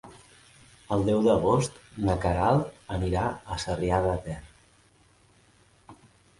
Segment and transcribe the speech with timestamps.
[0.95, 4.41] El deu d'agost na Queralt anirà a Sarrià de Ter.